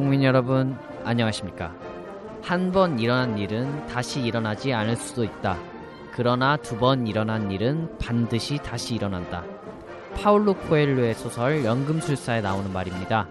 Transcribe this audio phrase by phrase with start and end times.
[0.00, 1.74] 국민 여러분 안녕하십니까?
[2.42, 5.58] 한 번 일어난 일은 다시 일어나지 않을 수도 있다.
[6.14, 9.44] 그러나 두 번 일어난 일은 반드시 다시 일어난다.
[10.16, 13.28] 파울로 코엘로의 소설 연금술사에 나오는 말입니다.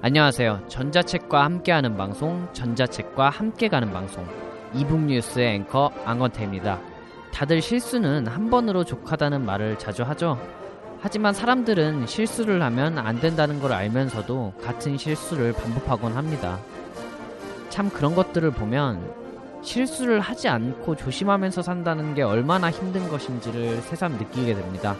[0.00, 0.62] 안녕하세요.
[0.68, 4.24] 전자책과 함께하는 방송 전자책과 함께 가는 방송.
[4.74, 6.78] 이북 뉴스의 앵커 앙건태입니다.
[7.34, 10.38] 다들 실수는 한 번으로 족하다는 말을 자주 하죠
[11.02, 16.60] 하지만 사람들은 실수를 하면 안 된다는 걸 알면서도 같은 실수를 반복하곤 합니다.
[17.70, 19.12] 참 그런 것들을 보면
[19.62, 24.96] 실수를 하지 않고 조심하면서 산다는 게 얼마나 힘든 것인지를 새삼 느끼게 됩니다.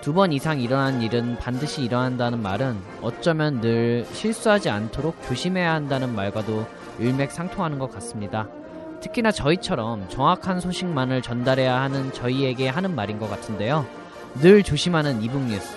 [0.00, 6.66] 두 번 이상 일어난 일은 반드시 일어난다는 말은 어쩌면 늘 실수하지 않도록 조심해야 한다는 말과도
[6.98, 8.48] 일맥상통하는 것 같습니다.
[9.00, 13.99] 특히나 저희처럼 정확한 소식만을 전달해야 하는 저희에게 하는 말인 것 같은데요.
[14.36, 15.74] 늘 조심하는 이북 뉴스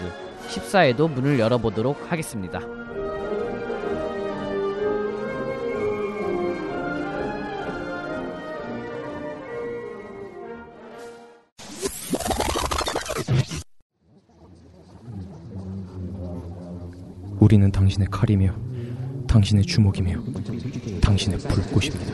[0.50, 2.60] 14에도 문을 열어보도록 하겠습니다.
[17.40, 18.56] 우리는 당신의 칼이며
[19.28, 20.22] 당신의 주먹이며
[21.02, 22.14] 당신의 불꽃입니다.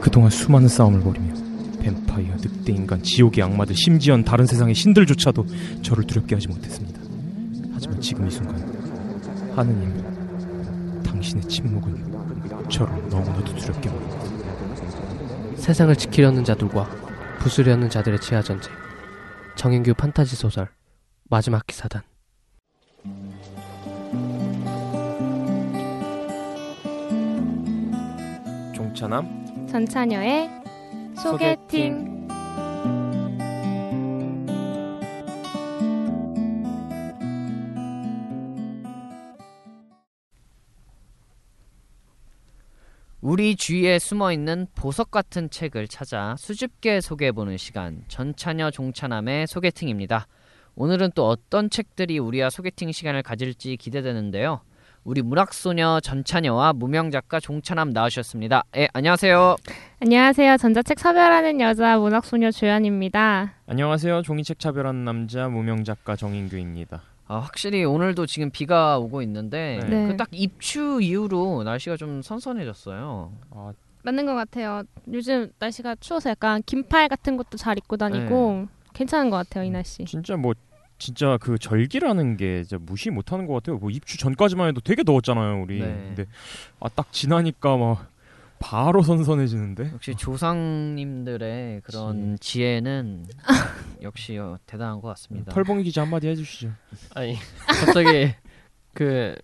[0.00, 1.45] 그동안 수많은 싸움을 벌이며
[1.86, 5.46] 뱀파이어, 늑대 인간, 지옥의 악마들, 심지어 다른 세상의 신들조차도
[5.82, 7.00] 저를 두렵게 하지 못했습니다.
[7.72, 8.56] 하지만 지금 이 순간
[9.54, 14.16] 하느님, 당신의 침묵은 저를 너무나도 두렵게 합니다.
[15.56, 16.90] 세상을 지키려는 자들과
[17.38, 18.72] 부수려는 자들의 지하 전쟁.
[19.54, 20.68] 정인규 판타지 소설
[21.30, 22.02] 마지막 기사단.
[28.74, 30.65] 종차남 전차녀의
[31.22, 32.16] 소개팅.
[43.22, 50.28] 우리 주위에 숨어 있는 보석 같은 책을 찾아 수줍게 소개해보는 시간 전차녀 종차남의 소개팅입니다.
[50.76, 54.60] 오늘은 또 어떤 책들이 우리와 소개팅 시간을 가질지 기대되는데요.
[55.06, 58.64] 우리 문학소녀 전차녀와 무명 작가 종차남 나오셨습니다.
[58.76, 59.54] 예, 안녕하세요.
[60.02, 60.56] 안녕하세요.
[60.56, 63.52] 전자책 사별하는 여자 문학소녀 조연입니다.
[63.68, 64.22] 안녕하세요.
[64.22, 67.02] 종이책 차별하는 남자 무명 작가 정인규입니다.
[67.28, 70.08] 아, 확실히 오늘도 지금 비가 오고 있는데 네.
[70.08, 73.30] 그 딱 입추 이후로 날씨가 좀 선선해졌어요.
[73.52, 73.72] 아,
[74.02, 74.82] 맞는 것 같아요.
[75.12, 80.04] 요즘 날씨가 추워서 약간 긴팔 같은 것도 잘 입고 다니고 괜찮은 것 같아요, 이 날씨.
[80.04, 80.52] 진짜 뭐
[80.98, 83.76] 진짜 그 절기라는 게 진짜 무시 못하는 것 같아요.
[83.78, 85.80] 뭐 입추 전까지만 해도 되게 더웠잖아요, 우리.
[85.80, 85.86] 네.
[85.86, 86.26] 근데
[86.80, 88.10] 아 딱 지나니까 막
[88.58, 89.90] 바로 선선해지는데.
[89.92, 93.26] 역시 조상님들의 그런 지 혜는
[94.00, 95.52] 역시 어, 대단한 것 같습니다.
[95.52, 96.70] 털봉이 기자 한마디 해주시죠.
[97.14, 97.36] 아니
[97.84, 98.34] 갑자기
[98.94, 99.36] 그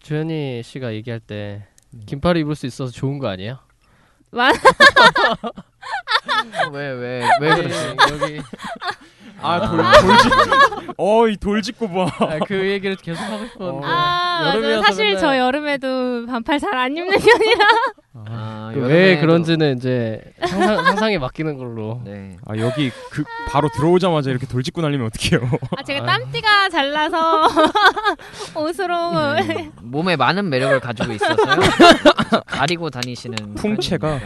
[0.00, 1.66] 주현이 씨가 얘기할 때
[2.06, 3.58] 긴팔 입을 수 있어서 좋은 거 아니에요?
[4.30, 4.54] 맞-
[6.72, 7.86] 왜왜 왜 아니, 그러시?
[8.12, 8.40] 여기
[9.40, 10.32] 아, 돌, 돌직.
[10.96, 12.06] 어이, 돌직구 봐.
[12.18, 14.56] 아, 그 얘기를 계속 하고 싶었는데 아, 맞아요.
[14.58, 17.66] 여름이어서 사실 맨날- 저 여름에도 반팔 잘 안 입는 편이라.
[18.26, 22.00] 아, 그왜 여름에도- 그런지는 이제 상상, 상상 에 맡기는 걸로.
[22.06, 22.36] 네.
[22.46, 25.48] 아, 여기 그 바로 들어오자마자 이렇게 돌직구 날리면 어떡해요.
[25.76, 27.46] 아, 제가 땀띠가 잘 나서
[28.56, 31.60] 옷으로 음, 몸에 많은 매력을 가지고 있어서요.
[32.46, 34.18] 가리고 다니시는 풍채가.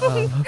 [0.00, 0.38] 편입니다.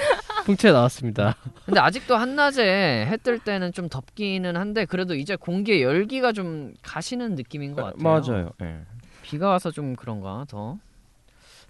[0.45, 1.35] 풍채 나왔습니다.
[1.65, 7.33] 근데 아직도 한낮에 해 뜰 때는 좀 덥기는 한데 그래도 이제 공기의 열기가 좀 가시는
[7.35, 8.03] 느낌인 것 같아요.
[8.03, 8.51] 맞아요.
[8.61, 8.81] 예.
[9.23, 10.77] 비가 와서 좀 그런가 더.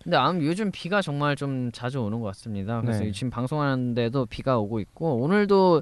[0.03, 2.81] 근데 아무 요즘 비가 정말 좀 자주 오는 것 같습니다.
[2.81, 3.11] 그래서 네.
[3.11, 5.81] 지금 방송하는데도 비가 오고 있고 오늘도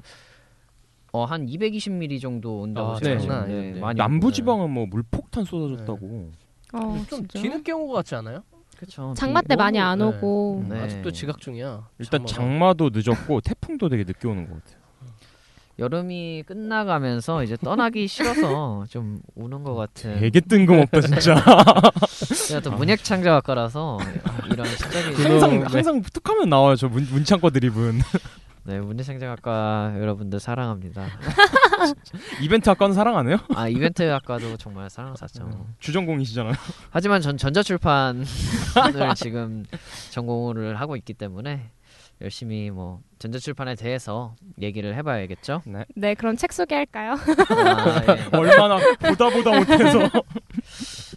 [1.12, 3.18] 어, 한 220mm 정도 온다고 아, 네.
[3.18, 3.72] 장난 네.
[3.72, 3.80] 네.
[3.80, 6.30] 많이 남부 지방은 뭐 물폭탄 쏟아졌다고.
[6.74, 7.40] 어, 좀 진짜?
[7.40, 8.42] 뒤늦게 온 것 같지 않아요?
[8.84, 9.14] 그렇죠.
[9.16, 10.04] 장마 때 많이 안 네.
[10.04, 10.64] 오고.
[10.68, 10.80] 네.
[10.80, 11.88] 아직도 지각 중이야.
[11.98, 12.34] 일단 장마가.
[12.34, 14.84] 장마도 늦었고 태풍도 되게 늦게 오는 것 같아요.
[15.76, 20.20] 여름이 끝나가면서 이제 떠나기 싫어서 좀 우는 것 같은.
[20.20, 21.34] 되게 뜬금없다 진짜.
[22.48, 23.98] 제가 또 문예창작학과라서
[24.52, 25.64] 이런 시적인 항상 네.
[25.66, 28.00] 항상 툭하면 나와요 저 문, 문창과 드립은.
[28.66, 31.06] 네, 문예창작학과 여러분들 사랑합니다.
[32.40, 33.36] 이벤트 학과는 사랑 안 해요?
[33.54, 35.66] 아 이벤트 학과도 정말 사랑받죠.
[35.80, 36.54] 주전공이시잖아요.
[36.90, 38.24] 하지만 전 전자출판을
[39.16, 39.66] 지금
[40.12, 41.70] 전공을 하고 있기 때문에
[42.22, 45.60] 열심히 뭐 전자출판에 대해서 얘기를 해봐야겠죠.
[45.94, 47.12] 네, 그럼 책 소개할까요?
[47.12, 48.36] 아, 예.
[48.36, 50.08] 얼마나 보다 보다 못해서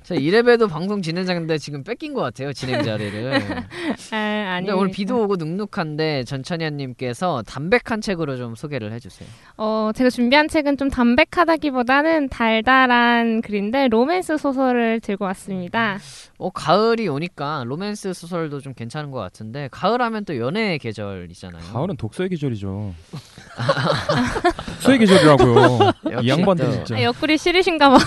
[0.07, 3.33] 저 이래봬도 방송 진행자인데 지금 뺏긴 것 같아요 진행 자리를.
[4.13, 4.65] 아, 아니.
[4.65, 9.27] 근데 오늘 비도 오고 눅눅한데 전천현님께서 담백한 책으로 좀 소개를 해주세요.
[9.57, 15.97] 어, 제가 준비한 책은 좀 담백하다기보다는 달달한 글인데 로맨스 소설을 들고 왔습니다.
[16.37, 21.73] 어 가을이 오니까 로맨스 소설도 좀 괜찮은 것 같은데 가을하면 또 연애의 계절이잖아요.
[21.73, 22.93] 가을은 독서의 계절이죠.
[24.75, 25.79] 독서의 계절이라고요.
[26.23, 27.97] 이 양반들 또, 진짜 아, 옆구리 시리신가 봐.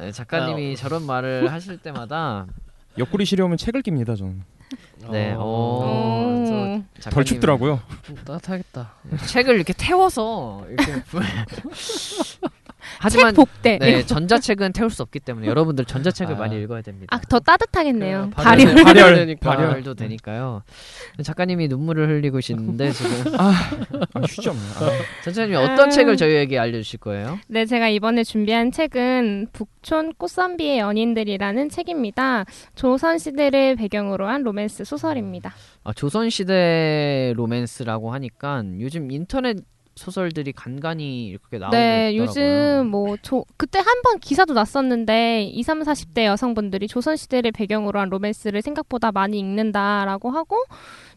[0.00, 2.46] 네, 작가님이 저런 말을 하실 때마다
[2.98, 4.42] 옆구리 시려우면 책을 깁니다 저는.
[5.10, 6.84] 네, 어, 어, 저 오.
[7.00, 7.80] 작가님이 덜 춥더라고요.
[8.02, 8.92] 좀 따뜻하겠다.
[9.26, 11.22] 책을 이렇게 태워서 이렇게 불-
[12.98, 13.78] 하지만 책 복대.
[13.78, 16.38] 네 전자책은 태울 수 없기 때문에 여러분들 전자책을 아.
[16.38, 17.14] 많이 읽어야 됩니다.
[17.16, 18.30] 아, 더 따뜻하겠네요.
[18.30, 18.74] 그 발열.
[18.74, 19.50] 발열, 발열, 되니까.
[19.50, 19.68] 발열.
[19.68, 20.62] 발열도 되니까요.
[21.22, 23.50] 작가님이 눈물을 흘리고 계시는데 지금 아,
[24.26, 24.62] 휴지 없네.
[24.76, 25.22] 아.
[25.24, 25.88] 전천님 어떤 아.
[25.90, 27.38] 책을 저희에게 알려 주실 거예요?
[27.48, 32.44] 네, 제가 이번에 준비한 책은 북촌 꽃선비의 연인들이라는 책입니다.
[32.74, 35.52] 조선 시대를 배경으로 한 로맨스 소설입니다.
[35.84, 39.56] 아, 조선 시대 로맨스라고 하니까 요즘 인터넷
[39.98, 42.22] 소설들이 간간히 이렇게 나오고 네, 있더라고요.
[42.30, 47.98] 요즘 뭐 조, 그때 한 번 기사도 났었는데 20, 30, 40대 여성분들이 조선 시대를 배경으로
[48.00, 50.56] 한 로맨스를 생각보다 많이 읽는다라고 하고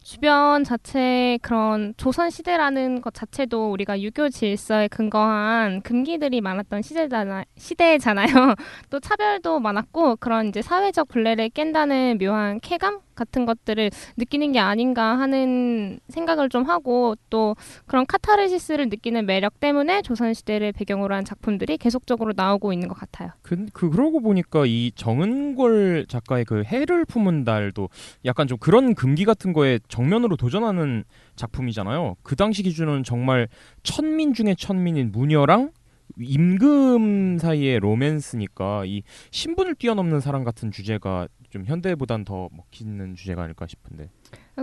[0.03, 8.27] 주변 자체 그런 조선 시대라는 것 자체도 우리가 유교 질서에 근거한 금기들이 많았던 시대잖아 시대잖아요.
[8.89, 15.19] 또 차별도 많았고 그런 이제 사회적 굴레를 깬다는 묘한 쾌감 같은 것들을 느끼는 게 아닌가
[15.19, 21.77] 하는 생각을 좀 하고 또 그런 카타르시스를 느끼는 매력 때문에 조선 시대를 배경으로 한 작품들이
[21.77, 23.29] 계속적으로 나오고 있는 것 같아요.
[23.43, 27.89] 그, 그 그러고 보니까 이 정은골 작가의 그 해를 품은 달도
[28.25, 31.03] 약간 좀 그런 금기 같은 거에 정면으로 도전하는
[31.35, 32.15] 작품이잖아요.
[32.23, 33.47] 그 당시 기준은 정말
[33.83, 35.71] 천민 중에 천민인 무녀랑
[36.19, 43.67] 임금 사이의 로맨스니까 이 신분을 뛰어넘는 사랑 같은 주제가 좀 현대보단 더 먹히는 주제가 아닐까
[43.67, 44.09] 싶은데.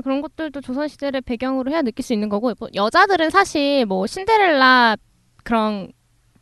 [0.02, 4.96] 그런 것들도 조선 시대를 배경으로 해야 느낄 수 있는 거고 뭐 여자들은 사실 뭐 신데렐라
[5.44, 5.92] 그런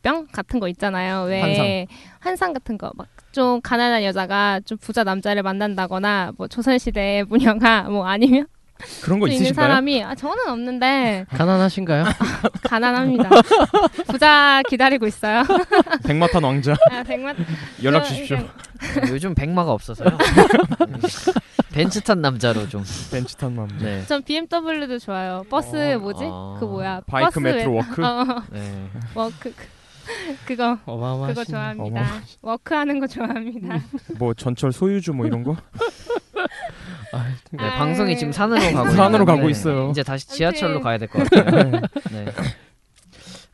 [0.01, 1.23] 병 같은 거 있잖아요.
[1.23, 1.85] 왜 환상.
[2.19, 7.83] 환상 같은 거 막 좀 가난한 여자가 좀 부자 남자를 만난다거나 뭐 조선 시대 문영아
[7.83, 8.47] 뭐 아니면
[9.03, 9.53] 그런 거 있으신가요?
[9.67, 12.05] 사람이 아 저는 없는데 가난하신가요?
[12.67, 13.29] 가난합니다.
[14.07, 15.43] 부자 기다리고 있어요.
[16.03, 17.35] 백마탄 왕자 아, 백만
[17.83, 18.37] 연락 저, 주십시오.
[18.79, 20.09] 그러니까 요즘 백마가 없어서요.
[21.71, 22.83] 벤츠 탄 남자로 좀.
[23.11, 23.75] 벤츠탄 왕자.
[23.85, 24.05] 네.
[24.05, 25.43] 전 BMW도 좋아요.
[25.49, 26.23] 버스 어, 뭐지?
[26.25, 26.57] 어.
[26.59, 27.01] 그 뭐야?
[27.05, 28.03] 바이크 버스 메트로 왜- walk.
[28.05, 28.89] 어, 네.
[29.13, 29.65] walk 그,
[30.45, 31.35] 그거 어마어마하신.
[31.35, 31.99] 그거 좋아합니다.
[32.01, 32.09] 어머.
[32.41, 33.79] walk하는 거 좋아합니다.
[34.17, 35.55] 뭐 전철 소유주 뭐 이런 거?
[37.13, 37.77] 아, 네, 아.
[37.77, 39.89] 방송이 지금 산으로 가고 산으로 가고 있어요.
[39.91, 40.81] 이제 다시 지하철로.
[40.81, 41.71] 가야 될 것 같아요.
[42.11, 42.25] 네.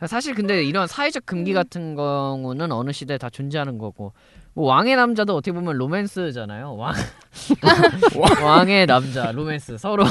[0.07, 4.11] 사실 근데 이런 사회적 금기 같은 경우는 어느 시대에 다 존재하는 거고
[4.55, 6.75] 뭐 왕의 남자도 어떻게 보면 로맨스잖아요.
[6.75, 6.93] 왕
[8.43, 10.03] 왕의 남자 로맨스 서로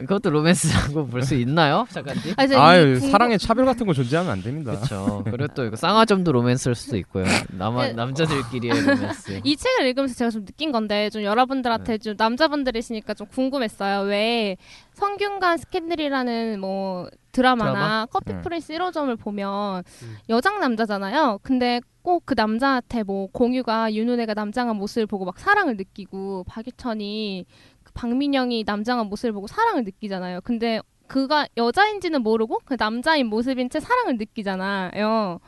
[0.00, 2.34] 그것도 로맨스라고 볼 수 있나요, 작가님?
[2.36, 4.72] 아, 아유 궁금- 사랑의 차별 같은 거 존재하면 안 됩니다.
[4.72, 5.22] 그렇죠.
[5.24, 7.24] 그리고 또 이거 쌍화점도 로맨스일 수도 있고요.
[7.50, 7.92] 남아, 네.
[7.92, 9.40] 남자들끼리의 로맨스.
[9.44, 11.98] 이 책을 읽으면서 제가 좀 느낀 건데 좀 여러분들한테 네.
[11.98, 14.00] 좀 남자분들이시니까 좀 궁금했어요.
[14.08, 14.56] 왜
[14.94, 18.06] 성균관 스캔들이라는 뭐 드라마나 드라마?
[18.06, 18.40] 커피 네.
[18.40, 20.16] 프린스 1호점을 보면 음.
[20.30, 21.40] 여장 남자잖아요.
[21.42, 27.46] 근데 꼭 그 남자한테 뭐 공유가 윤은혜가 남장한 모습을 보고 막 사랑을 느끼고 박유천이
[27.82, 30.40] 그 박민영이 남장한 모습을 보고 사랑을 느끼잖아요.
[30.42, 35.40] 근데 그가 여자인지는 모르고 그 남자인 모습인 채 사랑을 느끼잖아요.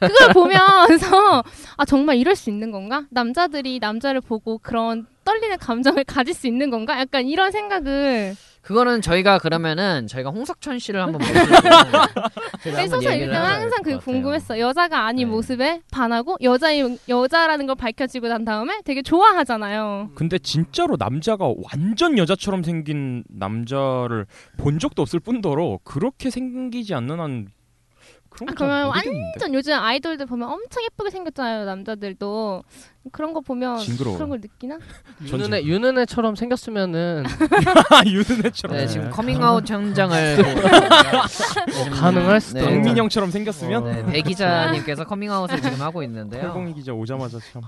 [0.00, 1.42] 그걸 보면서
[1.76, 3.04] 아 정말 이럴 수 있는 건가?
[3.10, 6.98] 남자들이 남자를 보고 그런 떨리는 감정을 가질 수 있는 건가?
[6.98, 8.34] 약간 이런 생각을
[8.66, 11.20] 그거는 저희가 그러면은 저희가 홍석천 씨를 한번
[12.66, 14.00] 모시고 소설 읽으면 항상 같아요.
[14.00, 14.58] 궁금했어.
[14.58, 15.32] 여자가 아닌 네.
[15.32, 20.10] 모습에 반하고 여자인 여자라는 걸 밝혀지고 난 다음에 되게 좋아하잖아요.
[20.16, 27.46] 근데 진짜로 남자가 완전 여자처럼 생긴 남자를 본 적도 없을 뿐더러 그렇게 생기지 않는 한
[28.38, 29.26] 그런 아, 그러면 모르겠는데.
[29.38, 31.64] 완전 요즘 아이돌들 보면 엄청 예쁘게 생겼잖아요.
[31.64, 32.62] 남자들도
[33.12, 34.16] 그런 거 보면 징그러워요.
[34.18, 34.78] 그런 걸 느끼나?
[35.24, 37.24] 윤은혜 윤은혜처럼 생겼으면은
[38.06, 39.10] 유는혜처럼 네, 지금 네.
[39.10, 42.58] 커밍아웃 현장을 뭐 가능할 수도.
[42.60, 42.64] 네.
[42.66, 46.42] 박민영처럼 생겼으면 네, 배 기자님께서 커밍아웃을 지금 하고 있는데요.
[46.52, 47.62] 털공이 기자 오자마자 참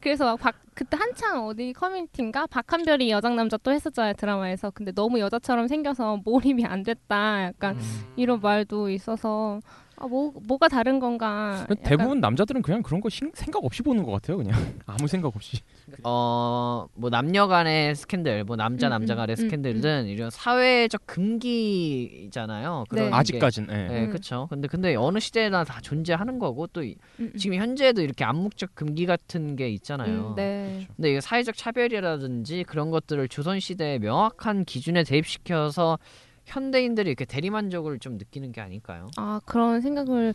[0.00, 2.46] 그래서 막 박, 그때 한창 어디 커뮤니티인가?
[2.46, 4.70] 박한별이 여장 남자 또 했었잖아요 드라마에서.
[4.70, 7.44] 근데 너무 여자처럼 생겨서 몰입이 안 됐다.
[7.44, 8.12] 약간 음.
[8.16, 9.60] 이런 말도 있어서
[9.98, 14.02] 아, 뭐 뭐가 다른 건가 약간 대부분 남자들은 그냥 그런 거 신- 생각 없이 보는
[14.02, 14.36] 것 같아요.
[14.36, 14.50] 그냥
[14.86, 15.58] 아무 생각 없이.
[16.04, 21.06] 어, 뭐 남녀 간의 스캔들, 뭐 남자 음, 남자 음, 간의 음, 스캔들은 이런 사회적
[21.06, 22.84] 금기잖아요.
[22.88, 23.10] 그런 네.
[23.10, 23.66] 게- 아직까진.
[23.70, 23.74] 예.
[23.74, 24.08] 네, 음.
[24.10, 24.46] 그렇죠.
[24.50, 27.38] 근데 근데 어느 시대나 다 존재하는 거고 또 이- 음, 음.
[27.38, 30.30] 지금 현재도 이렇게 암묵적 금기 같은 게 있잖아요.
[30.30, 30.86] 음, 네.
[30.96, 35.98] 근데 이게 사회적 차별이라든지 그런 것들을 조선 시대의 명확한 기준에 대입시켜서
[36.46, 39.10] 현대인들이 이렇게 대리만족을 좀 느끼는 게 아닐까요?
[39.16, 40.32] 아 그런 생각을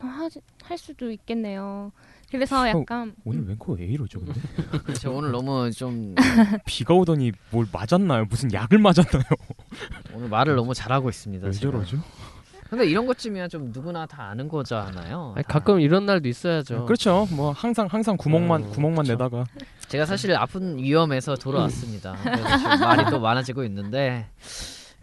[0.00, 0.28] 하,
[0.64, 1.92] 할 수도 있겠네요.
[2.30, 4.40] 그래서 약간 오늘 웬코 왜 이러죠, 근데?
[4.84, 5.14] 그렇죠.
[5.14, 6.14] 오늘 너무 좀
[6.66, 8.24] 비가 오더니 뭘 맞았나요?
[8.28, 9.22] 무슨 약을 맞았나요?
[10.12, 11.46] 오늘 말을 너무 잘하고 있습니다.
[11.46, 11.72] 왜 제가.
[11.72, 11.98] 저러죠?
[12.68, 15.34] 근데 이런 것쯤이야 좀 누구나 다 아는 거잖아요.
[15.36, 15.52] 아니, 다.
[15.52, 16.84] 가끔 이런 날도 있어야죠.
[16.86, 17.28] 그렇죠.
[17.30, 19.12] 뭐 항상 항상 구멍만 어, 구멍만 그쵸.
[19.12, 19.44] 내다가
[19.86, 22.16] 제가 사실 아픈 위험에서 돌아왔습니다.
[22.80, 24.26] 말이 또 많아지고 있는데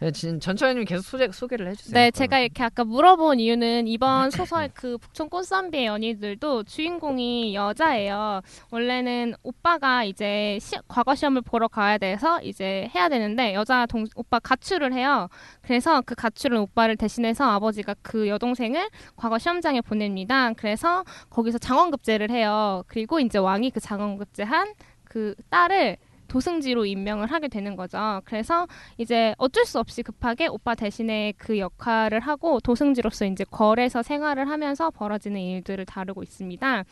[0.03, 1.93] 네, 진- 전처님 계속 소개, 소개를 해주세요.
[1.93, 8.41] 네, 제가 이렇게 아까 물어본 이유는 이번 소설 그 북촌 꽃선비의 연희들도 주인공이 여자예요.
[8.69, 14.39] 원래는 오빠가 이제 시, 과거 시험을 보러 가야 돼서 이제 해야 되는데 여자 동 오빠
[14.39, 15.29] 가출을 해요.
[15.62, 20.51] 그래서 그 가출은 오빠를 대신해서 아버지가 그 여동생을 과거 시험장에 보냅니다.
[20.57, 22.83] 그래서 거기서 장원급제를 해요.
[22.88, 24.74] 그리고 이제 왕이 그 장원급제한
[25.05, 25.95] 그 딸을
[26.37, 28.21] 도승지로 임명을 하게 되는 거죠.
[28.25, 28.65] 그래서
[28.97, 34.89] 이제 어쩔 수 없이 급하게 오빠 대신에 그 역할을 하고 도승지로서 이제 거래서 생활을 하면서
[34.89, 36.83] 벌어지는 일들을 다루고 있습니다.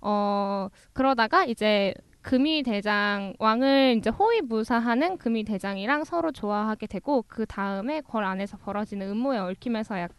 [0.00, 8.00] 어 그러다가 이제 금이 대장 왕을 이제 호위무사하는 금이 대장이랑 서로 좋아하게 되고 그 다음에
[8.00, 10.10] 걸 안에서 벌어지는 음모에 얽히면서 약-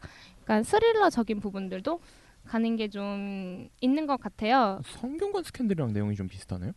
[0.44, 2.00] 약간 스릴러적인 부분들도
[2.46, 4.82] 가는 게 좀 있는 것 같아요.
[4.84, 6.74] 성균관 스캔들이랑 내용이 좀 비슷하네요.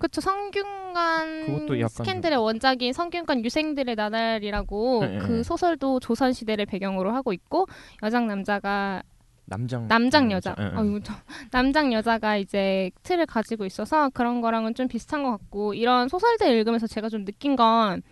[0.00, 0.20] 그렇죠.
[0.20, 5.42] 성균관 스캔들의 원작인 성균관 유생들의 나날이라고 네, 네, 그 네.
[5.42, 7.66] 소설도 조선 시대를 배경으로 하고 있고
[8.02, 9.02] 여장 남자가
[9.44, 10.66] 남장 남장 여자 예, 예.
[10.76, 11.14] 어, 이거 좀-
[11.50, 16.86] 남장 여자가 이제 틀을 가지고 있어서 그런 거랑은 좀 비슷한 것 같고 이런 소설들 읽으면서
[16.86, 18.02] 제가 좀 느낀 건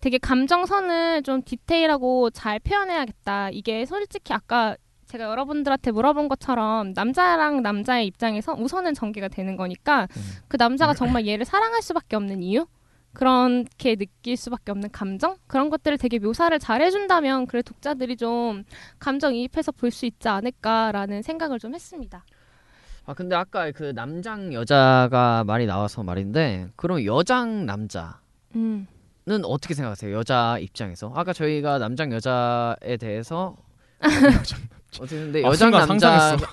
[0.00, 3.50] 되게 감정선을 좀 디테일하고 잘 표현해야겠다.
[3.50, 4.74] 이게 솔직히 아까
[5.10, 10.22] 제가 여러분들한테 물어본 것처럼 남자랑 남자의 입장에서 우선은 전개가 되는 거니까 음.
[10.46, 12.66] 그 남자가 정말 얘를 사랑할 수밖에 없는 이유
[13.12, 18.62] 그렇게 느낄 수밖에 없는 감정 그런 것들을 되게 묘사를 잘 해준다면 그래 독자들이 좀
[19.00, 22.24] 감정 이입해서 볼 수 있지 않을까라는 생각을 좀 했습니다.
[23.06, 28.12] 아 근데 아까 그 남장 여자가 말이 나와서 말인데 그럼 여장 남자는
[28.54, 28.86] 음.
[29.42, 30.14] 어떻게 생각하세요?
[30.16, 33.56] 여자 입장에서 아까 저희가 남장 여자에 대해서
[34.98, 36.46] 근데 아, 순간 상상했어.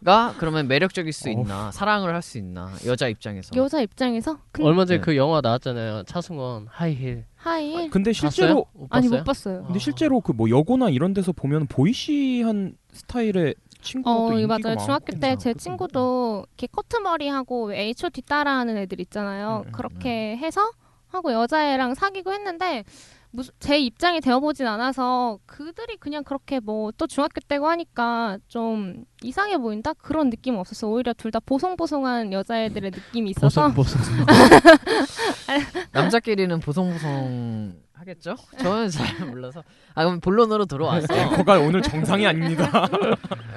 [0.00, 1.32] 남자가 그러면 매력적일 수 어.
[1.32, 5.04] 있나 사랑을 할 수 있나 여자 입장에서 여자 입장에서 근 얼마 전에 네.
[5.04, 6.04] 그 영화 나왔잖아요.
[6.04, 7.24] 차승원 하이힐.
[7.36, 8.64] 하이 근데 실제로 봤어요?
[8.74, 9.18] 못 아니 봤어요?
[9.20, 9.64] 못 봤어요.
[9.64, 14.78] 근데 실제로 그 뭐 여고나 이런 데서 보면 보이시한 스타일의 친구가 어, 또이 인기가 맞아요.
[14.78, 15.36] 중학교 때 많거든요.
[15.38, 19.62] 제 친구도 이렇게 커트 머리 하고 H.O.T 따라하는 애들 있잖아요.
[19.64, 20.70] 음, 음, 그렇게 해서
[21.08, 22.84] 하고 여자애랑 사귀고 했는데
[23.30, 29.58] 무슨 제 입장이 되어보진 않아서 그들이 그냥 그렇게 뭐 또 중학교 때고 하니까 좀 이상해
[29.58, 30.88] 보인다 그런 느낌은 없었어.
[30.88, 34.26] 오히려 둘 다 보송보송한 여자애들의 느낌이 있어서 보송 보송.
[35.92, 38.36] 남자끼리는 보송보송 하겠죠?
[38.60, 39.62] 저는 잘 몰라서
[39.94, 42.70] 아 그럼 본론으로 들어와서 앵커가 오늘 정상이 아닙니다.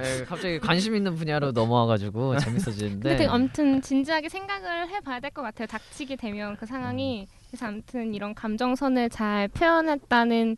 [0.02, 5.44] 에, 갑자기 관심 있는 분야로 넘어와가지고 재밌어지는데 근데 되게 아무튼 진지하게 생각을 해봐야 될 것
[5.44, 5.68] 같아요.
[5.68, 10.56] 닥치게 되면 그 상황이 그래서 아무튼 이런 감정선을 잘 표현했다는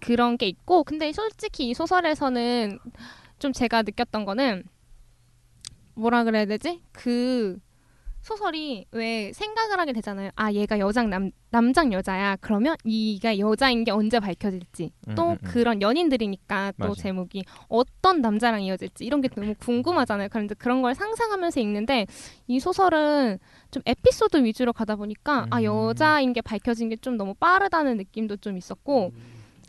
[0.00, 2.78] 그런 게 있고 근데 솔직히 이 소설에서는
[3.38, 4.64] 좀 제가 느꼈던 거는
[5.94, 6.80] 뭐라 그래야 되지?
[6.92, 7.58] 그
[8.20, 10.30] 소설이 왜 생각을 하게 되잖아요.
[10.36, 12.36] 아 얘가 여장 남 남장 여자야.
[12.40, 15.48] 그러면 이가 여자인 게 언제 밝혀질지 또 음, 음, 음.
[15.48, 17.02] 그런 연인들이니까 또 맞아.
[17.02, 20.28] 제목이 어떤 남자랑 이어질지 이런 게 너무 궁금하잖아요.
[20.30, 22.06] 그런데 그런 걸 상상하면서 읽는데
[22.48, 23.38] 이 소설은
[23.70, 25.64] 좀 에피소드 위주로 가다 보니까 아 음.
[25.64, 29.12] 여자인 게 밝혀진 게 좀 너무 빠르다는 느낌도 좀 있었고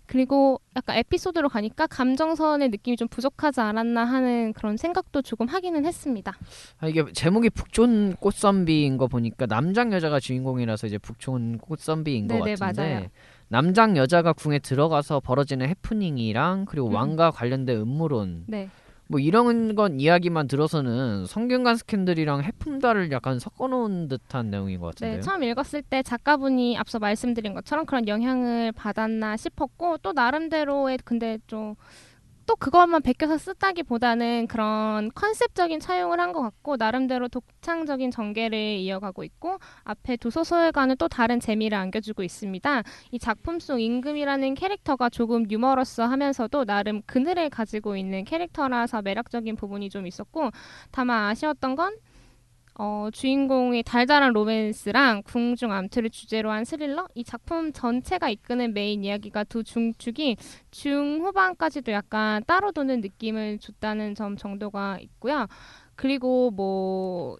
[0.09, 6.35] 그리고 약간 에피소드로 가니까 감정선의 느낌이 좀 부족하지 않았나 하는 그런 생각도 조금 하기는 했습니다.
[6.79, 12.55] 아, 이게 제목이 북촌 꽃선비인 거 보니까 남장 여자가 주인공이라서 이제 북촌 꽃선비인 거 네네,
[12.55, 13.07] 같은데 맞아요.
[13.49, 16.95] 남장 여자가 궁에 들어가서 벌어지는 해프닝이랑 그리고 음.
[16.95, 18.67] 왕과 관련된 음모론 네.
[19.11, 25.15] 뭐 이런 건 이야기만 들어서는 성균관 스캔들이랑 해품달을 약간 섞어놓은 듯한 내용인 것 같은데요.
[25.15, 31.39] 네, 처음 읽었을 때 작가분이 앞서 말씀드린 것처럼 그런 영향을 받았나 싶었고 또 나름대로의 근데
[31.47, 31.73] 좀
[32.49, 39.59] 또 그것만 베껴서 쓰다기보다는 그런 컨셉적인 차용을 한 것 같고 나름대로 독창적인 전개를 이어가고 있고
[39.83, 42.83] 앞에 두 소설과는 또 다른 재미를 안겨주고 있습니다.
[43.11, 50.07] 이 작품 속 임금이라는 캐릭터가 조금 유머러스하면서도 나름 그늘을 가지고 있는 캐릭터라서 매력적인 부분이 좀
[50.07, 50.49] 있었고
[50.91, 51.95] 다만 아쉬웠던 건
[52.81, 59.43] 어, 주인공의 달달한 로맨스랑 궁중 암투를 주제로 한 스릴러 이 작품 전체가 이끄는 메인 이야기가
[59.43, 60.37] 두 중축이
[60.71, 65.47] 중후반까지도 약간 따로 도는 느낌을 줬다는 점 정도가 있고요.
[65.97, 67.35] 그리고 뭐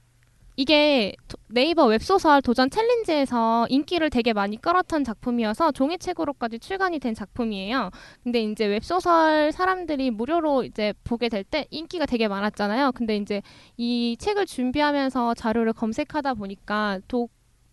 [0.59, 7.91] 이게 도- 네이버 웹소설 도전 챌린지에서 인기를 되게 많이 끌었던 작품이어서 종이책으로까지 출간이 된 작품이에요.
[8.23, 12.91] 근데 이제 웹소설 사람들이 무료로 이제 보게 될 때 인기가 되게 많았잖아요.
[12.91, 13.41] 근데 이제
[13.77, 17.29] 이 책을 준비하면서 자료를 검색하다 보니까 도,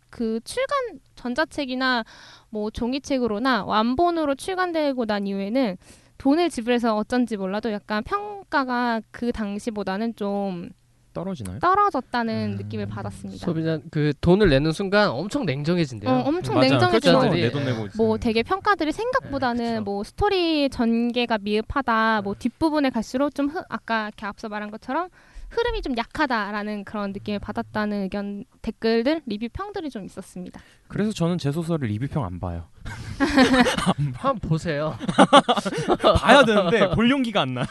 [0.09, 2.05] 그 출간 전자책이나
[2.50, 5.76] 뭐 종이책으로나 완본으로 출간되고 난 이후에는
[6.19, 10.71] 돈을 지불해서 어쩐지 몰라도 약간 평가가 그 당시보다는 좀
[11.16, 11.58] 떨어지나요?
[11.61, 12.56] 떨어졌다는 음.
[12.56, 13.44] 느낌을 받았습니다.
[13.44, 16.11] 소비자 그 돈을 내는 순간 엄청 냉정해진대요.
[16.11, 16.68] 어, 엄청 맞아.
[16.68, 17.18] 냉정해져.
[17.18, 17.35] 그렇죠.
[17.35, 17.42] 네.
[17.42, 18.18] 내돈 내고 뭐 있어요.
[18.18, 19.80] 되게 평가들이 생각보다는 네.
[19.80, 25.08] 뭐 스토리 전개가 미흡하다, 뭐 뒷부분에 갈수록 좀 흐, 아까 이렇게 앞서 말한 것처럼
[25.50, 30.61] 흐름이 좀 약하다라는 그런 느낌을 받았다는 의견 댓글들 리뷰 평들이 좀 있었습니다.
[30.88, 32.65] 그래서 저는 제 소설을 리뷰 평 안 봐요.
[34.17, 34.97] 한번 보세요.
[36.21, 37.67] 봐야 되는데 볼 용기가 안 나요.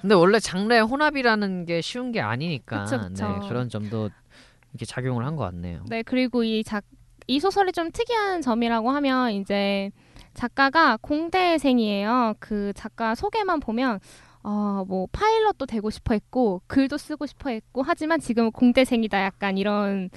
[0.00, 3.26] 근데 원래 장르의 혼합이라는 게 쉬운 게 아니니까 그쵸, 그쵸.
[3.28, 4.10] 네, 그런 점도
[4.72, 5.84] 이렇게 작용을 한 것 같네요.
[5.88, 6.84] 네, 그리고 이 작,
[7.26, 9.90] 이 소설이 좀 특이한 점이라고 하면 이제
[10.34, 12.34] 작가가 공대생이에요.
[12.40, 14.00] 그 작가 소개만 보면
[14.44, 20.10] 어, 뭐 파일럿도 되고 싶어 했고 글도 쓰고 싶어 했고 하지만 지금은 공대생이다 약간 이런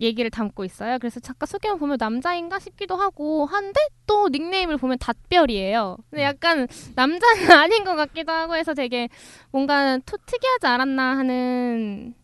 [0.00, 0.98] 얘기를 담고 있어요.
[0.98, 5.96] 그래서 작가 소개만 보면 남자인가 싶기도 하고 한데 또 닉네임을 보면 닷별이에요.
[6.10, 9.08] 근데 약간 남자는 아닌 것 같기도 하고 해서 되게
[9.50, 12.14] 뭔가 투, 특이하지 않았나 하는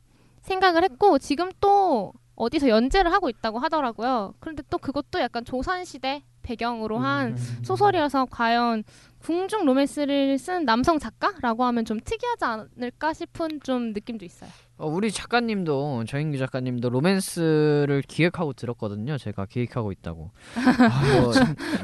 [0.43, 4.35] 생각을 했고 지금 또 어디서 연재를 하고 있다고 하더라고요.
[4.41, 7.37] 그런데 또 그것도 약간 조선시대 배경으로 한 음.
[7.63, 8.85] 소설이어서 과연
[9.25, 14.51] 궁중 로맨스를 쓴 남성 작가라고 하면 좀 특이하지 않을까 싶은 좀 느낌도 있어요.
[14.77, 19.17] 어, 우리 작가님도 정인규 작가님도 로맨스를 기획하고 들었거든요.
[19.17, 20.31] 제가 기획하고 있다고.
[21.23, 21.33] 뭐,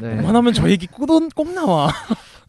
[0.03, 0.17] 네.
[0.17, 1.91] 웬만하면 저 얘기 꼭, 꼭 나와.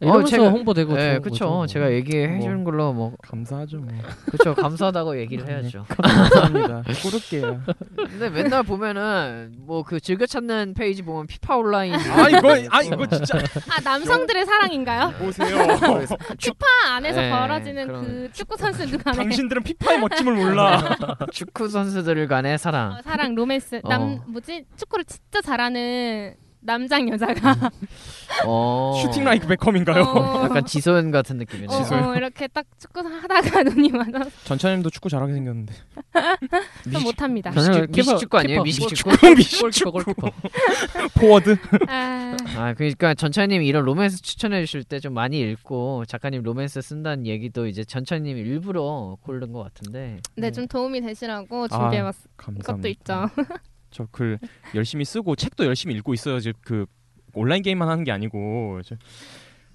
[0.01, 1.45] 이러면서 제가- 홍보되고 네, 그쵸.
[1.61, 1.65] 거죠.
[1.73, 2.41] 제가 얘기해 뭐.
[2.41, 3.77] 주는 걸로 뭐, 감사하죠.
[3.77, 3.87] 뭐.
[4.31, 4.53] 그쵸.
[4.55, 5.85] 감사하다고 얘기를 해야죠.
[5.87, 6.83] 감사합니다.
[7.03, 7.61] 꾸를게요.
[7.95, 13.05] 근데 맨날 보면은 뭐 그 즐겨 찾는 페이지 보면 피파 온라인 아 이거 아 이거
[13.07, 13.37] 진짜
[13.69, 15.11] 아 남성들의 사랑인가요?
[15.19, 15.57] 보세요.
[16.59, 20.97] 파 안에서 네, 벌어지는 그 축구 선수들 간의 당신들은 피파의 멋짐을 몰라.
[21.31, 22.93] 축구 선수들 간의 사랑.
[22.93, 23.89] 어, 사랑 로맨스 어.
[23.89, 27.71] 남 뭐지 축구를 진짜 잘하는 남장 여자가
[28.45, 28.93] 어.
[29.01, 30.03] 슈팅 라이크 베컴인가요?
[30.03, 31.67] 어, 약간 지소연 같은 느낌이네.
[31.73, 35.73] 어, 어, 이렇게 딱 축구 하다가 눈이 맞아서 전차님도 축구 잘하게 생겼는데.
[36.91, 37.51] 좀 못합니다.
[37.51, 38.63] 미식- 미식 축구 아니에요?
[38.63, 39.09] 키퍼, 미식 축구?
[39.61, 40.31] 골키퍼 골키퍼.
[41.19, 41.57] 포워드.
[41.87, 47.25] 아, 아, 그러니까 전차님이 이런 로맨스 추천해 주실 때 좀 많이 읽고 작가님 로맨스 쓴다는
[47.25, 50.19] 얘기도 이제 전차님이 일부러 고른 것 같은데.
[50.35, 52.73] 네, 좀 도움이 되시라고 아, 준비해봤 감사합니다.
[52.73, 53.29] 것도 있죠.
[53.91, 54.39] 저 글
[54.75, 56.39] 열심히 쓰고 책도 열심히 읽고 있어요.
[56.39, 56.85] 지금 그
[57.33, 58.79] 온라인 게임만 하는 게 아니고.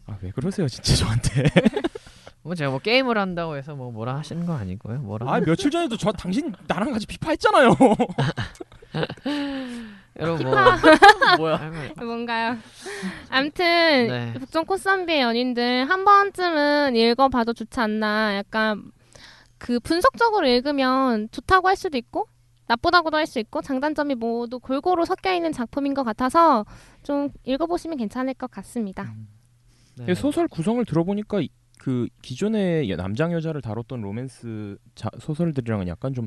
[0.07, 1.45] 아 왜 그러세요 진짜 저한테.
[2.43, 5.01] 뭐 제가 뭐 게임을 한다고 해서 뭐 뭐라 하시는 거 아니고요.
[5.01, 5.33] 뭐라.
[5.33, 7.77] 아 며칠 전에도 저 당신 나랑 같이 피파 했잖아요.
[10.19, 10.55] 여러분 뭐
[11.39, 11.59] 뭐야?
[11.61, 12.57] 아이고, 뭔가요?
[13.29, 13.65] 아무튼
[14.09, 14.33] 네.
[14.39, 18.37] 북쪽 코스함비의 연인들 한 번쯤은 읽어봐도 좋지 않나.
[18.37, 18.91] 약간
[19.59, 22.29] 그 분석적으로 읽으면 좋다고 할 수도 있고
[22.69, 26.65] 나쁘다고도 할 수 있고 장단점이 모두 골고루 섞여 있는 작품인 것 같아서
[27.03, 29.15] 좀 읽어보시면 괜찮을 것 같습니다.
[29.99, 30.15] 네.
[30.15, 31.49] 소설 구성을 들어보니까 이-
[31.79, 36.27] 그 기존의 여- 남장 여자를 다뤘던 로맨스 자, 소설들이랑은 약간 좀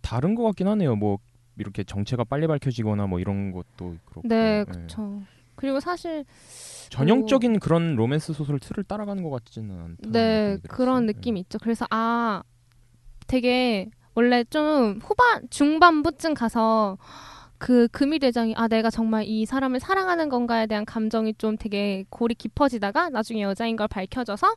[0.00, 0.96] 다른 것 같긴 하네요.
[0.96, 1.18] 뭐
[1.58, 4.22] 이렇게 정체가 빨리 밝혀지거나 뭐 이런 것도 그렇고.
[4.28, 4.64] 네, 예.
[4.64, 5.22] 그렇죠.
[5.54, 6.24] 그리고 사실
[6.90, 10.10] 전형적인 그런 로맨스 소설 틀을 따라가는 것 같지는 않다.
[10.10, 11.58] 네 그런 느낌이 있죠.
[11.58, 12.42] 그래서 아
[13.26, 16.98] 되게 원래 좀 후반 중반부쯤 가서
[17.58, 22.34] 그 금이 대장이 아 내가 정말 이 사람을 사랑하는 건가에 대한 감정이 좀 되게 골이
[22.34, 24.54] 깊어지다가 나중에 여자인 걸 밝혀져서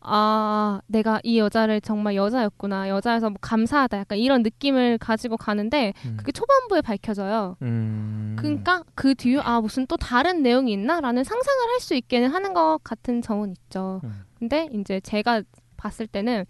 [0.00, 6.32] 아 내가 이 여자를 정말 여자였구나 여자여서 뭐 감사하다 약간 이런 느낌을 가지고 가는데 그게
[6.32, 7.56] 초반부에 밝혀져요.
[7.62, 8.36] 음.
[8.38, 12.78] 그러니까 그 뒤에 아 무슨 또 다른 내용이 있나라는 상상을 할 수 있게는 하는 것
[12.82, 14.00] 같은 점은 있죠.
[14.04, 14.22] 음.
[14.38, 15.42] 근데 이제 제가
[15.76, 16.44] 봤을 때는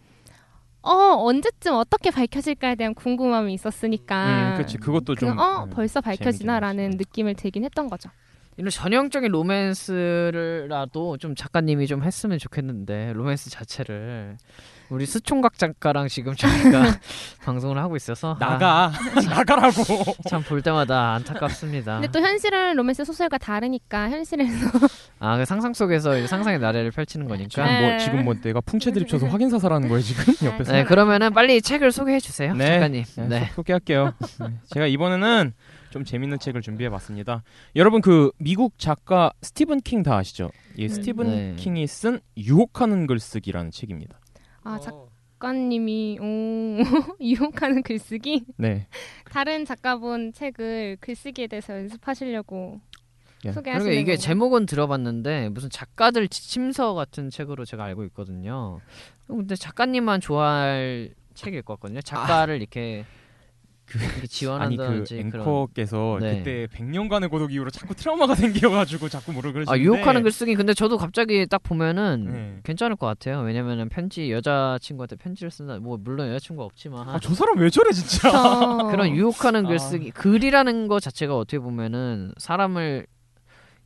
[0.82, 4.78] 어 언제쯤 어떻게 밝혀질까에 대한 궁금함이 있었으니까 음, 그렇지.
[4.78, 6.90] 그것도 그, 좀어 음, 벌써 밝혀지나라는.
[6.90, 8.10] 느낌을 들긴 했던 거죠.
[8.56, 14.36] 이런 전형적인 로맨스라도 좀 작가님이 좀 했으면 좋겠는데 로맨스 자체를
[14.90, 16.83] 우리 수총각 작가랑 지금 저희가
[17.44, 18.90] 방송을 하고 있어서 나가
[19.29, 19.83] 나가라고.
[20.29, 22.01] 참 볼 때마다 안타깝습니다.
[22.01, 24.70] 근데 또 현실은 로맨스 소설과 다르니까 현실에서
[25.18, 27.48] 아, 그 상상 속에서 상상의 나래를 펼치는 거니까.
[27.48, 27.98] 지금 뭐 네.
[27.98, 30.72] 지금 뭐 내가 풍채드립 쳐서 확인 사살하는 거예요 지금 옆에서.
[30.72, 32.66] 네, 그러면은 빨리 책을 소개해 주세요, 네.
[32.74, 33.05] 작가님.
[33.16, 33.46] 네, 네.
[33.48, 34.14] 소- 소개할게요.
[34.40, 35.53] 네, 제가 이번에는
[35.90, 37.42] 좀 재밌는 책을 준비해봤습니다.
[37.77, 40.51] 여러분 그 미국 작가 스티븐 킹 다 아시죠?
[40.77, 41.55] 이 스티븐 네.
[41.57, 44.18] 킹이 쓴 유혹하는 글쓰기라는 책입니다.
[44.68, 46.24] 아 작가님이 오,
[47.20, 48.87] 유혹하는 글쓰기 네.
[49.33, 52.81] 다른 작가분 책을 글쓰기에 대해서 연습하시려고
[53.46, 53.52] 예.
[53.52, 54.16] 소개하시는 그러니까 이게 건가요?
[54.16, 58.81] 제목은 들어봤는데 무슨 작가들 지침서 같은 책으로 제가 알고 있거든요.
[59.26, 62.02] 근데 작가님만 좋아할 책일 것 같거든요.
[62.02, 63.07] 작가를 이렇게 이렇게
[63.88, 65.40] 그 지원한다든지 그런.
[65.40, 66.38] 앵커께서 네.
[66.38, 70.98] 그때 100년간의 고독 이후로 자꾸 트라우마가 생겨가지고 자꾸 뭐를 그러시는데 아 유혹하는 글쓰기 근데 저도
[70.98, 72.61] 갑자기 딱 보면은 네.
[72.64, 73.40] 괜찮을 것 같아요.
[73.40, 75.79] 왜냐면은 편지 여자 친구한테 편지를 쓴다.
[75.79, 79.68] 뭐 물론 여자 친구가 없지만 아, 저 사람 왜 저래 진짜 저- 그런 유혹하는 아.
[79.68, 83.07] 글쓰기 글이라는 거 자체가 어떻게 보면은 사람을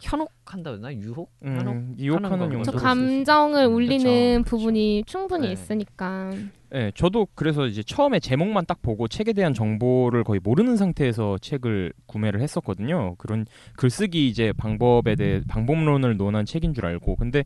[0.01, 1.31] 현혹한다 그러나 유혹?
[1.43, 1.75] 현혹?
[1.75, 2.85] 음, 유혹하는 하는 용도 저 거죠.
[2.85, 5.53] 감정을 음, 울리는 그쵸, 부분이 충분히 네.
[5.53, 6.33] 있으니까
[6.73, 11.93] 네, 저도 그래서 이제 처음에 제목만 딱 보고 책에 대한 정보를 거의 모르는 상태에서 책을
[12.07, 13.15] 구매를 했었거든요.
[13.19, 13.45] 그런
[13.77, 17.17] 글쓰기 이제 방법에 대해 방법론을 논한 책인 줄 알고.
[17.17, 17.45] 근데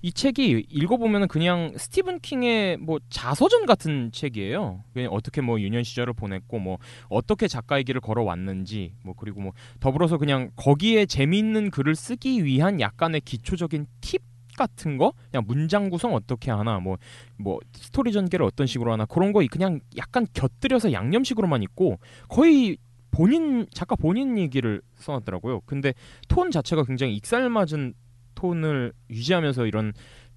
[0.00, 4.84] 이 책이 읽어보면은 그냥 스티븐 킹의 뭐 자서전 같은 책이에요.
[4.94, 10.18] 그냥 어떻게 뭐 유년 시절을 보냈고 뭐 어떻게 작가의 길을 걸어왔는지 뭐 그리고 뭐 더불어서
[10.18, 14.22] 그냥 거기에 재미있는 글을 쓰기 위한 약간의 기초적인 팁
[14.58, 19.42] 같은 거 그냥 문장 구성 어떻게 하나 뭐뭐 스토리 전개를 어떤 식으로 하나 그런 거
[19.50, 22.76] 그냥 약간 곁들여서 양념식으로만 있고 거의
[23.10, 25.62] 본인 작가 본인 얘기를 써놨더라고요.
[25.62, 25.94] 근데
[26.28, 27.94] 톤 자체가 굉장히 익살맞은
[28.34, 29.92] 톤을 유지하면서 이런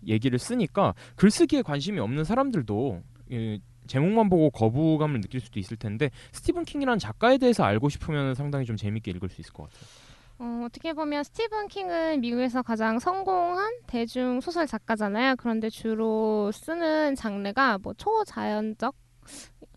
[0.08, 3.02] 얘기를 쓰니까 글쓰기에 관심이 없는 사람들도
[3.34, 8.66] 예, 제목만 보고 거부감을 느낄 수도 있을 텐데 스티븐 킹이라는 작가에 대해서 알고 싶으면 상당히
[8.66, 9.84] 좀 재밌게 읽을 수 있을 것 같아요.
[10.42, 15.36] 어, 어떻게 보면 스티븐 킹은 미국에서 가장 성공한 대중 소설 작가잖아요.
[15.38, 18.96] 그런데 주로 쓰는 장르가 뭐 초자연적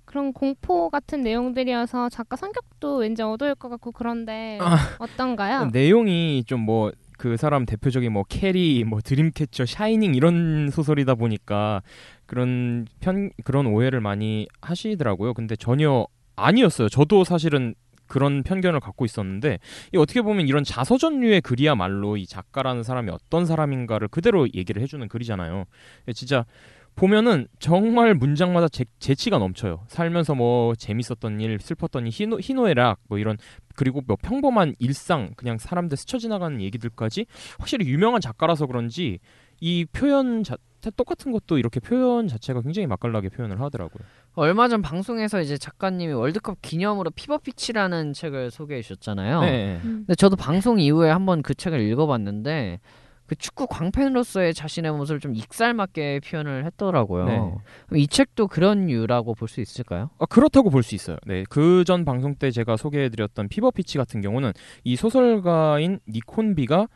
[0.06, 4.78] 그런 공포 같은 내용들이어서 작가 성격도 왠지 어두울 것 같고 그런데 아.
[4.98, 5.66] 어떤가요?
[5.72, 11.82] 내용이 좀 뭐 그 사람 대표적인 뭐 캐리, 뭐 드림캐쳐, 샤이닝 이런 소설이다 보니까
[12.26, 15.34] 그런 편 그런 오해를 많이 하시더라고요.
[15.34, 16.88] 근데 전혀 아니었어요.
[16.88, 17.74] 저도 사실은
[18.14, 19.58] 그런 편견을 갖고 있었는데
[19.92, 25.64] 이 어떻게 보면 이런 자서전류의 글이야말로 이 작가라는 사람이 어떤 사람인가를 그대로 얘기를 해주는 글이잖아요.
[26.14, 26.44] 진짜
[26.94, 29.86] 보면은 정말 문장마다 재, 재치가 넘쳐요.
[29.88, 33.36] 살면서 뭐 재밌었던 일, 슬펐던 일, 희노, 희노애락 뭐 이런
[33.74, 37.26] 그리고 뭐 평범한 일상 그냥 사람들 스쳐 지나가는 얘기들까지
[37.58, 39.18] 확실히 유명한 작가라서 그런지
[39.60, 40.56] 이 표현 자
[40.96, 44.06] 똑같은 것도 이렇게 표현 자체가 굉장히 맛깔나게 표현을 하더라고요.
[44.34, 49.40] 얼마 전 방송에서 이제 작가님이 월드컵 기념으로 피버피치라는 책을 소개해 주셨잖아요.
[49.42, 49.80] 네.
[49.84, 50.04] 음.
[50.06, 52.80] 근데 저도 방송 이후에 한번 그 책을 읽어봤는데
[53.26, 57.24] 그 축구 광팬으로서의 자신의 모습을 좀 익살맞게 표현을 했더라고요.
[57.24, 57.36] 네.
[57.86, 60.10] 그럼 이 책도 그런 이유라고 볼 수 있을까요?
[60.18, 61.16] 아, 그렇다고 볼 수 있어요.
[61.26, 66.88] 네, 그 전 방송 때 제가 소개해드렸던 피버피치 같은 경우는 이 소설가인 닉 혼비가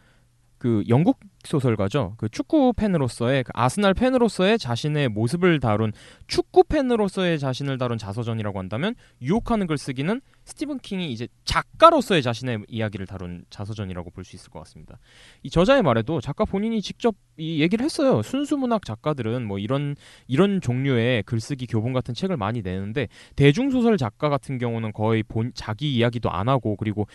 [0.59, 1.19] 그 영국
[1.49, 2.15] 소설가죠.
[2.19, 5.93] 그 축구 팬으로서의 그 아스날 팬으로서의 자신의 모습을 다룬
[6.27, 13.45] 축구 팬으로서의 자신을 다룬 자서전이라고 한다면 유혹하는 글쓰기는 스티븐 킹이 이제 작가로서의 자신의 이야기를 다룬
[13.51, 14.99] 자서전이라고 볼 수 있을 것 같습니다.
[15.43, 18.21] 이 저자의 말에도 작가 본인이 직접 이 얘기를 했어요.
[18.23, 23.97] 순수 문학 작가들은 뭐 이런 이런 종류의 글쓰기 교본 같은 책을 많이 내는데 대중 소설
[23.97, 27.07] 작가 같은 경우는 거의 본 자기 이야기도 안 하고 그리고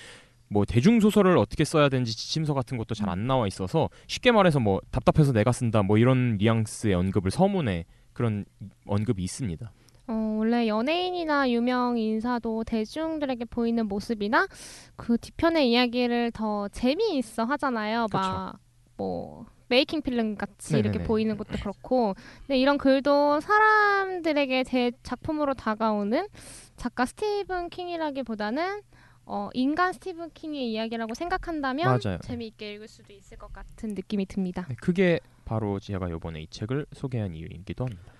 [0.54, 4.60] 뭐 대중 소설을 어떻게 써야 되는지 지침서 같은 것도 잘 안 나와 있어서 쉽게 말해서
[4.60, 8.46] 뭐 답답해서 내가 쓴다 뭐 이런 뉘앙스의 언급을 서문에 그런
[8.86, 9.72] 언급이 있습니다.
[10.08, 14.48] 어, 원래 연예인이나 유명 인사도 대중들에게 보이는 모습이나
[14.96, 18.08] 그 뒤편의 이야기를 더 재미있어 하잖아요.
[18.12, 18.64] 막
[18.98, 21.04] 뭐 메이킹 필름 같이 이렇게 네네네.
[21.08, 22.14] 보이는 것도 그렇고.
[22.46, 26.28] 근데 이런 글도 사람들에게 제 작품으로 다가오는
[26.76, 28.82] 작가 스티븐 킹이라기보다는
[29.26, 32.20] 어, 인간 스티븐 킹의 이야기라고 생각한다면 맞아요.
[32.20, 34.66] 재미있게 읽을 수도 있을 것 같은 느낌이 듭니다.
[34.68, 38.14] 네, 그게 바로 제가 이번에 이 책을 소개한 이유이기도 합니다.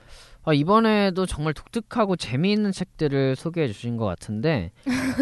[0.46, 4.72] 아, 이번에도 정말 독특하고 재미있는 책들을 소개해 주신 것 같은데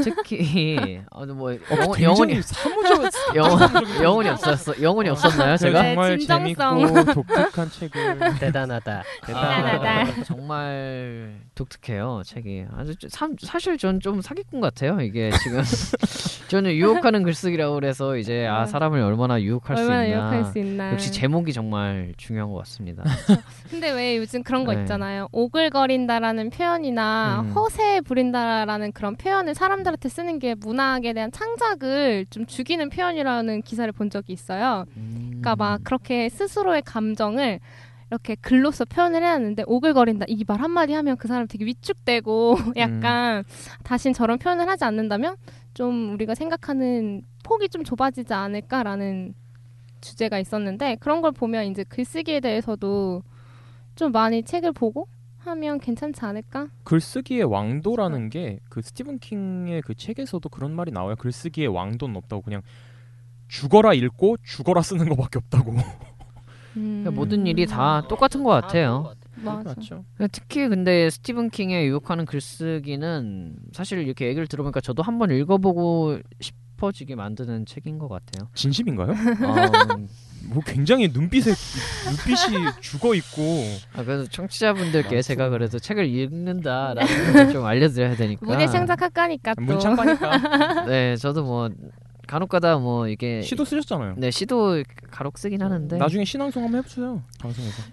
[0.03, 3.59] 특히 어, 뭐 영혼, 영혼이 사무적 영혼,
[4.01, 5.81] 영혼이 없었어 영혼이 없었나요 제가?
[5.83, 6.79] 네, 정말 진정성.
[6.79, 9.03] 재밌고 독특한 책을 대단하다.
[9.27, 10.23] 대단하다.
[10.23, 15.61] 정말 독특해요 책이 아주 좀- 참, 사실 전 좀 사기꾼 같아요 이게 지금
[16.47, 18.71] 저는 유혹하는 글쓰기라고 그래서 이제 아 네.
[18.71, 20.15] 사람을 얼마나 유혹할 수 얼마나 있나.
[20.17, 20.91] 유혹할 수 있나.
[20.93, 23.03] 역시 제목이 정말 중요한 것 같습니다.
[23.69, 24.81] 근데 왜 요즘 그런 거 네.
[24.81, 25.10] 있잖아요.
[25.31, 27.51] 오글거린다라는 표현이나 음.
[27.51, 34.09] 허세 부린다라는 그런 표현을 사람들한테 쓰는 게 문학에 대한 창작을 좀 죽이는 표현이라는 기사를 본
[34.09, 34.85] 적이 있어요.
[34.95, 37.59] 그러니까 막 그렇게 스스로의 감정을
[38.09, 43.43] 이렇게 글로써 표현을 해야 하는데 오글거린다 이 말 한마디 하면 그 사람 되게 위축되고 약간
[43.83, 45.37] 다신 저런 표현을 하지 않는다면
[45.73, 49.33] 좀 우리가 생각하는 폭이 좀 좁아지지 않을까라는
[50.01, 53.23] 주제가 있었는데 그런 걸 보면 이제 글쓰기에 대해서도
[53.95, 55.07] 좀 많이 책을 보고
[55.39, 56.67] 하면 괜찮지 않을까?
[56.83, 61.15] 글쓰기의 왕도라는 게 그 스티븐 킹의 그 책에서도 그런 말이 나와요.
[61.17, 62.61] 글쓰기의 왕도는 없다고 그냥
[63.47, 65.71] 죽어라 읽고 죽어라 쓰는 것밖에 없다고.
[66.77, 69.13] 음, 그러니까 모든 일이 다 똑같은 것 같아요.
[69.43, 69.73] 맞아.
[69.75, 70.05] 맞죠.
[70.31, 76.55] 특히 근데 스티븐 킹의 유혹하는 글쓰기는 사실 이렇게 얘기를 들어보니까 저도 한번 읽어보고 싶
[76.87, 78.49] 어지게 만드는 책인 것 같아요.
[78.55, 79.11] 진심인가요?
[79.11, 79.97] 어,
[80.45, 81.51] 뭐 굉장히 눈빛에
[82.07, 83.63] 눈빛이 죽어 있고
[83.93, 88.45] 아, 그래서 청취자분들께 제가 그래도 책을 읽는다라는 걸 좀 알려드려야 되니까.
[88.45, 91.69] 문예 창작학과니까 또 문창과니까 네, 저도 뭐
[92.31, 94.13] 간혹가다 뭐 이게 시도 쓰셨잖아요.
[94.15, 97.83] 네 시도 가록 쓰긴 하는데 나중에 신앙송 한번 해보세요 방송에서.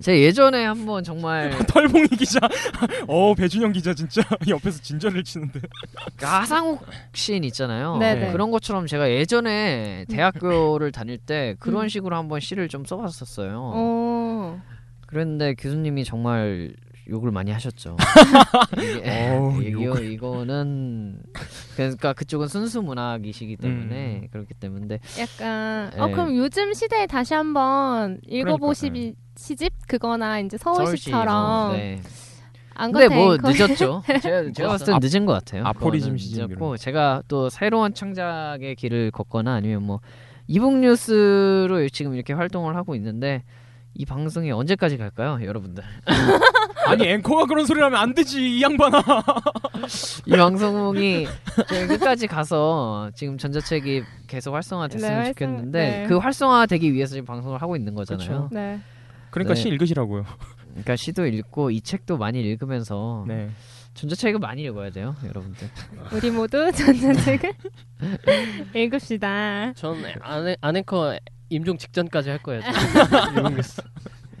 [0.00, 2.40] 제가 예전에 한번 정말 털봉이 기자,
[3.06, 5.60] 어 배준영 기자 진짜 옆에서 진저를 치는데.
[6.16, 7.98] 그 하상욱 시인 있잖아요.
[7.98, 8.32] 네네.
[8.32, 11.88] 그런 것처럼 제가 예전에 대학교를 다닐 때 그런 음.
[11.88, 13.72] 식으로 한번 시를 좀 써봤었어요.
[13.72, 14.60] 어.
[15.06, 16.74] 그랬는데 교수님이 정말
[17.10, 17.96] 욕을 많이 하셨죠.
[18.78, 20.12] 이게, 이거 욕을.
[20.12, 21.22] 이거는
[21.76, 24.28] 그러니까 그쪽은 순수 문학이시기 때문에 음.
[24.30, 26.12] 그렇기 때문에 약간 어 네.
[26.12, 32.00] 그럼 요즘 시대에 다시 한번 읽어보시 시집 그거나 이제 서울시처럼 네.
[32.74, 33.50] 안 근데 같아 뭐 앵커.
[33.50, 34.02] 늦었죠.
[34.22, 35.64] 제가, 제가 봤을 땐 앞- 늦은 것 같아요.
[35.66, 40.00] 아포리즘 그거는 시즌 늦었고 이런 제가 또 새로운 창작의 길을 걷거나 아니면 뭐
[40.46, 43.42] 이북 뉴스로 지금 이렇게 활동을 하고 있는데
[43.94, 45.82] 이 방송이 언제까지 갈까요, 여러분들?
[46.90, 49.02] 아니 앵커가 그런 소리를 하면 안 되지 이 양반아.
[50.26, 51.26] 이 방송이
[51.68, 56.06] 끝까지 가서 지금 전자책이 계속 활성화됐으면 네, 활성- 좋겠는데 네.
[56.08, 58.28] 그 활성화되기 위해서 지금 방송을 하고 있는 거잖아요.
[58.28, 58.48] 그쵸.
[58.52, 58.80] 네.
[59.30, 59.60] 그러니까 네.
[59.60, 60.24] 시 읽으시라고요.
[60.70, 63.50] 그러니까 시도 읽고 이 책도 많이 읽으면서 네.
[63.94, 65.68] 전자책을 많이 읽어야 돼요, 여러분들.
[66.12, 67.52] 우리 모두 전자책을
[68.74, 69.72] 읽읍시다.
[69.74, 72.62] 전 아네, 아네커 임종 직전까지 할 거예요.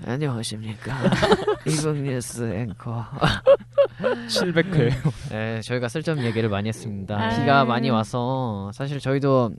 [0.06, 0.96] 안녕하십니까
[1.66, 3.04] 이북 뉴스 앵커.
[4.28, 4.92] 700회.
[5.30, 7.16] 네, 저희가 쓸데없는 얘기를 많이 했습니다.
[7.16, 7.28] 아.
[7.28, 9.52] 비가 많이 와서 사실 저희도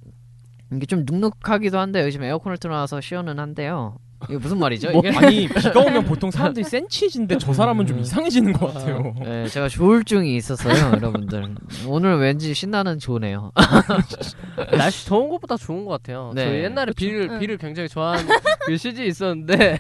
[0.74, 3.98] 이게 좀 눅눅하기도 한데 요즘 에어컨을 틀어놔서 시원은 한데요.
[4.30, 4.92] 이게 무슨 말이죠?
[4.92, 5.18] 뭐, 이게?
[5.18, 9.16] 아니 비가 오면 보통 사람들이 센치해진데 저 사람은 좀 이상해지는 것 같아요.
[9.20, 11.56] 네, 제가 조울증이 있어서요, 여러분들.
[11.88, 13.52] 오늘 왠지 신나는 조네요.
[14.78, 16.32] 날씨 더운 것보다 좋은 것 같아요.
[16.36, 16.46] 네.
[16.46, 17.40] 저 옛날에 비를 응.
[17.40, 18.26] 비를 굉장히 좋아하는
[18.66, 19.80] 그 시즌이 있었는데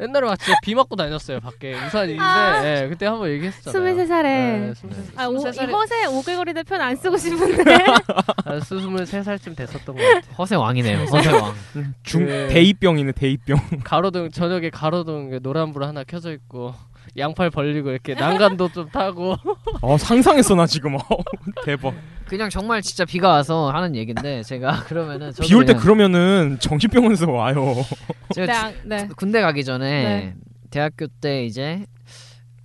[0.00, 2.62] 옛날에 막 진짜 비 맞고 다녔어요 밖에 우산이 있는데 아.
[2.82, 3.94] 예, 그때 한번 얘기했었잖아요.
[3.94, 5.18] 23살에 네, 23살.
[5.18, 7.62] 아, 오, 이 23살에 허세 오글거리는 표현 안 쓰고 싶은데.
[8.44, 10.34] 아, 23살쯤 됐었던 것 같아요.
[10.38, 11.54] 허세 왕이네요, 허세 왕.
[12.02, 13.58] 중 그- 대이병이네 대이병.
[13.84, 16.74] 가로등 저녁에 가로등 노란불 하나 켜져 있고
[17.18, 19.36] 양팔 벌리고 이렇게 난간도 좀 타고
[19.80, 20.94] 어 상상했어 나 지금.
[20.96, 21.00] 어,
[21.64, 21.94] 대박.
[22.26, 27.74] 그냥 정말 진짜 비가 와서 하는 얘기인데 제가 그러면은 비 올 때 그러면은 정신병원에서 와요.
[28.34, 29.08] 제가 네.
[29.16, 30.34] 군대 가기 전에 네.
[30.70, 31.86] 대학교 때 이제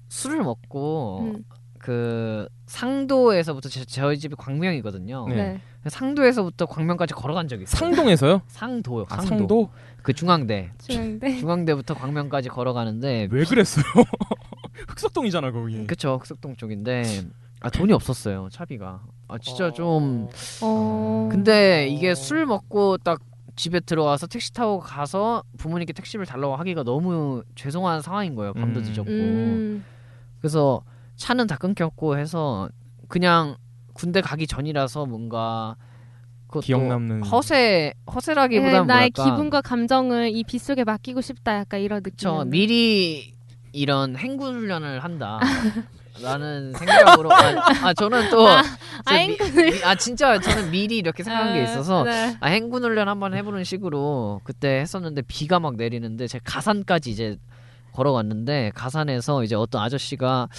[0.10, 1.44] 술을 먹고 음,
[1.80, 5.28] 그 상도에서부터 제, 저희 집이 광명이거든요.
[5.30, 5.36] 네.
[5.36, 5.62] 네.
[5.88, 7.80] 상도에서부터 광명까지 걸어간 적이 있어요.
[7.80, 8.42] 상동에서요?
[8.48, 9.06] 상도요.
[9.10, 9.28] 아, 상도.
[9.28, 9.70] 상도?
[10.02, 10.72] 그 중앙대.
[10.88, 11.38] 중앙대.
[11.40, 13.84] 중앙대부터 광명까지 걸어가는데 왜 그랬어요?
[14.88, 15.86] 흑석동이잖아 거기.
[15.86, 17.04] 그쵸 흑석동 쪽인데
[17.62, 19.02] 아 돈이 없었어요 차비가.
[19.28, 20.28] 아 진짜 좀
[20.62, 21.30] 어.
[21.32, 23.20] 근데 이게 술 먹고 딱
[23.56, 28.54] 집에 들어와서 택시 타고 가서 부모님께 택시를 달라고 하기가 너무 죄송한 상황인 거예요.
[28.54, 28.84] 밤도 음.
[28.84, 29.10] 늦었고.
[29.12, 29.86] 음.
[30.40, 30.84] 그래서
[31.18, 32.70] 차는 다 끊겼고 해서
[33.08, 33.56] 그냥
[33.94, 35.76] 군대 가기 전이라서 뭔가
[36.60, 37.24] 기억 남는.
[37.24, 41.60] 허세 허세라기보다는 네, 나의 기분과 감정을 이 빗 속에 맡기고 싶다.
[41.60, 42.18] 약간 이런 느낌.
[42.18, 43.34] 저 미리
[43.72, 45.40] 이런 행군 훈련을 한다.
[46.22, 47.38] 라는 생각으로 아,
[47.84, 48.62] 아, 저는 또 아,
[49.10, 52.36] 행군 미- 아 진짜 저는 미리 이렇게 생각한 게 있어서 네.
[52.42, 57.38] 아, 행군 훈련 한번 해보는 식으로 그때 했었는데 비가 막 내리는데 제가 가산까지 이제
[57.94, 60.50] 걸어갔는데 가산에서 이제 어떤 아저씨가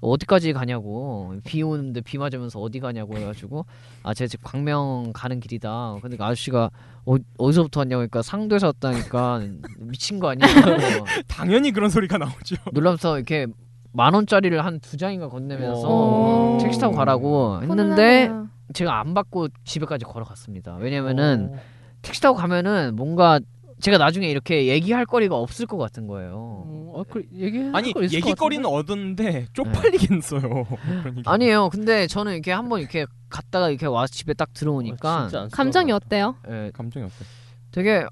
[0.00, 3.66] 어디까지 가냐고 비 오는데 비 맞으면서 어디 가냐고 해가지고
[4.02, 6.70] 아 제 집 광명 가는 길이다 근데 그 아저씨가
[7.06, 9.42] 어, 어디서부터 왔냐고 하니까 상도에서 왔다니까
[9.78, 10.46] 미친 거 아니야
[11.28, 12.56] 당연히 그런 소리가 나오죠.
[12.72, 13.46] 놀라면서 이렇게
[13.92, 16.58] 만 원짜리를 한 두 장인가 건네면서 오.
[16.60, 18.48] 택시 타고 가라고 했는데 훈훈하네요.
[18.72, 20.76] 제가 안 받고 집에까지 걸어갔습니다.
[20.76, 21.58] 왜냐면은 어.
[22.02, 23.40] 택시 타고 가면은 뭔가
[23.80, 26.32] 제가 나중에 이렇게 얘기할 거리가 없을 것 같은 거예요.
[26.34, 30.40] 어, 어, 그 얘기 아니 얘기거리는 얻었는데 쪽팔리겠어요.
[31.02, 31.32] 그러니까.
[31.32, 31.68] 아니에요.
[31.70, 36.36] 근데 저는 이렇게 한번 이렇게 갔다가 이렇게 와서 집에 딱 들어오니까 감정이 어때요?
[36.48, 37.24] 예, 감정이 어때?
[37.70, 38.04] 되게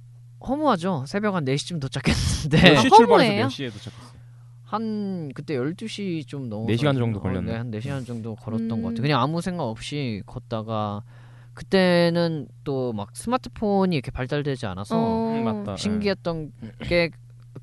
[0.46, 1.04] 허무하죠.
[1.06, 3.42] 새벽 한 4시쯤 도착했는데 몇시 아, 출발해서 허무해요?
[3.44, 4.18] 몇 시에 도착했어요?
[4.64, 7.54] 한 그때 12시 좀 넘어 네 시간 정도 걸렸네.
[7.54, 8.82] 한 4시간 정도 걸었던 음.
[8.82, 9.02] 것 같아요.
[9.02, 11.02] 그냥 아무 생각 없이 걷다가
[11.58, 15.32] 그때는 또 막 스마트폰이 이렇게 발달되지 않아서 어.
[15.34, 15.76] 음.
[15.76, 16.52] 신기했던
[16.84, 17.10] 게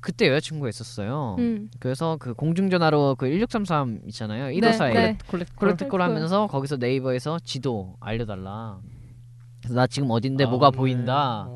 [0.00, 1.36] 그때 여자친구가 있었어요.
[1.38, 1.70] 음.
[1.80, 4.54] 그래서 그 공중전화로 그 1633 있잖아요.
[4.54, 5.18] 154에 네.
[5.56, 8.78] 콜렉트 콜 하면서 거기서 네이버에서 지도 알려달라.
[9.60, 11.48] 그래서 나 지금 어딘데 뭐가 보인다.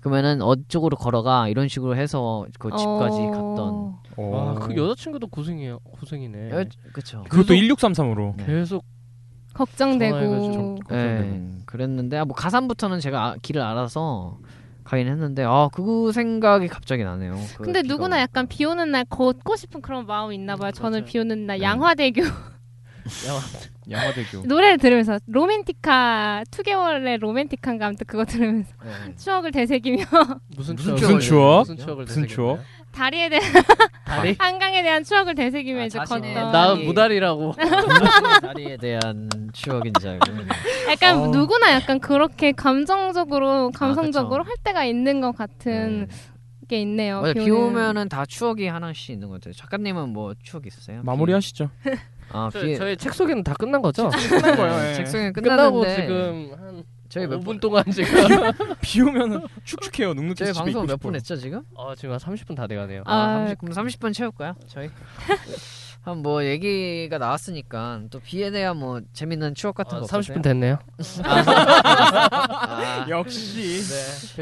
[0.00, 3.30] 그러면은 어쪽으로 걸어가 이런 식으로 해서 그 집까지 어.
[3.30, 3.96] 갔던.
[4.18, 4.54] 어.
[4.56, 5.78] 아, 그 여자친구도 고생이에요.
[5.78, 6.50] 고생이네.
[6.50, 7.24] 여, 그쵸.
[7.28, 8.36] 그것도 1633으로.
[8.36, 8.44] 네.
[8.44, 8.84] 계속
[9.54, 14.38] 걱정되고 예, 그랬는데 아, 뭐 가산부터는 제가 아- 길을 알아서
[14.84, 17.34] 가긴 했는데 아그 생각이 갑자기 나네요.
[17.58, 18.20] 그 근데 비가 누구나 오니까.
[18.22, 20.70] 약간 비 오는 날 걷고 싶은 그런 마음이 있나 봐요.
[20.72, 21.04] 저는 맞아요.
[21.04, 21.64] 비 오는 날 네.
[21.64, 22.22] 양화대교
[23.90, 24.42] 양화 대교.
[24.46, 29.14] 노래를 들으면서 로맨티카 2개월의 로맨틱한가 아무튼 그거 들으면서 네.
[29.16, 30.04] 추억을 되새기며
[30.56, 31.58] 무슨 무슨 추억을 추억?
[31.60, 32.58] 무슨 추억을 무슨 되새겼나요?
[32.96, 33.44] 다리에 대한
[34.06, 34.34] 다리?
[34.40, 36.84] 한강에 대한 추억을 되새기며 아, 이제 걷던 나 다리.
[36.86, 37.52] 무다리라고.
[38.42, 40.26] 다리에 대한 추억인 줄 알고.
[40.90, 41.26] 약간 어.
[41.28, 44.46] 누구나 약간 그렇게 감정적으로 감성적으로 아.
[44.46, 46.16] 할 때가 있는 것 같은 네.
[46.68, 47.20] 게 있네요.
[47.20, 47.34] 맞아요.
[47.34, 47.50] 비.
[47.50, 49.52] 오면은 다 추억이 하나씩 있는 것 같아요.
[49.54, 51.02] 작가님은 뭐 추억 있으세요?
[51.04, 51.70] 마무리하시죠.
[51.84, 51.90] 비-
[52.32, 54.08] 아, 저, 비 저희 책 소개는 다 끝난 거죠?
[54.10, 54.88] 끝난 거예요.
[54.90, 54.94] 예.
[54.94, 57.60] 책송이 끝나고 끝났는데 지금 한 저희 몇 5분 분?
[57.60, 58.08] 동안 지금
[58.80, 60.14] 비 오면은 축축해요.
[60.14, 61.16] 눅눅해서 저희 집에 방송 있고 몇분 싶어요.
[61.16, 61.62] 했죠 지금?
[61.74, 63.02] 어, 지금 한 30분 다 돼가네요.
[63.06, 63.38] 아, 아.
[63.48, 64.54] 30, 그럼 30분 채울까요?
[64.66, 64.90] 저희
[66.06, 70.38] 한 뭐 얘기가 나왔으니까 또 비에 대한 뭐 재밌는 추억 같은 어, 거 없으세요?
[70.38, 70.78] 30분 됐네요.
[71.24, 73.80] 아, 역시.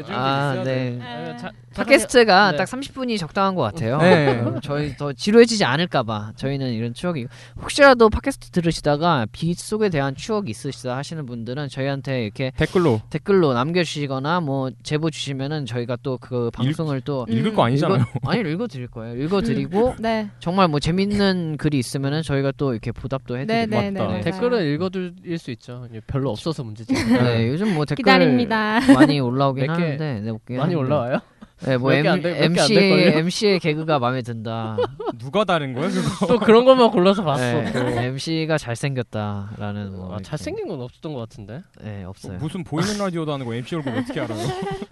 [0.09, 0.99] 아, 네.
[1.01, 2.57] 아, 자, 팟캐스트가 네.
[2.57, 3.97] 딱 30분이 적당한 것 같아요.
[3.97, 4.39] 네.
[4.39, 7.25] 어, 저희 더 지루해지지 않을까봐 저희는 이런 추억이
[7.61, 14.39] 혹시라도 팟캐스트 들으시다가 비 속에 대한 추억이 있으시다 하시는 분들은 저희한테 이렇게 댓글로 댓글로 남겨주시거나
[14.41, 17.99] 뭐 제보 주시면은 저희가 또 그 방송을 또 읽을 거 아니잖아요.
[17.99, 19.21] 읽어, 아니 읽어드릴 거예요.
[19.21, 20.29] 읽어드리고 네.
[20.39, 24.13] 정말 뭐 재밌는 글이 있으면은 저희가 또 이렇게 보답도 해드리고 네, 네, 맞다.
[24.13, 25.87] 네, 댓글을 읽어드릴 수 있죠.
[26.07, 26.93] 별로 없어서 문제지.
[26.93, 28.79] 네, 요즘 뭐 댓글 기다립니다.
[28.93, 30.75] 많이 올라오긴 하는데 네, 많이.
[30.75, 31.19] 올라와요?
[31.61, 32.75] 네, 뭐 안 돼- MC?
[32.77, 34.75] MC의 개그가 마음에 든다.
[35.17, 36.27] 누가 다른 거야 그거?
[36.27, 37.41] 또 그런 것만 골라서 봤어.
[37.61, 37.79] 네, 또.
[37.79, 40.17] MC가 잘생겼다라는 뭐 아.
[40.21, 41.61] 잘생긴 건 없었던 것 같은데.
[41.81, 42.37] 네 없어요.
[42.39, 44.47] 무슨 보이는 라디오도 아니고 MC 얼굴 어떻게 알아요?